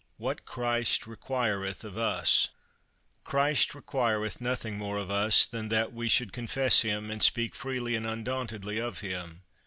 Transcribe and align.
What 0.17 0.45
Christ 0.45 1.05
Requireth 1.05 1.83
of 1.83 1.95
us. 1.95 2.49
Christ 3.23 3.75
requireth 3.75 4.41
nothing 4.41 4.75
more 4.75 4.97
of 4.97 5.11
us, 5.11 5.45
than 5.45 5.69
that 5.69 5.93
we 5.93 6.09
should 6.09 6.33
confess 6.33 6.79
him, 6.81 7.11
and 7.11 7.21
speak 7.21 7.53
freely 7.53 7.93
and 7.93 8.07
undauntedly 8.07 8.79
of 8.79 9.01
him. 9.01 9.43